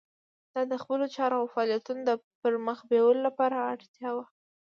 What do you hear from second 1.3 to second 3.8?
او فعالیتونو د پرمخ بیولو لپاره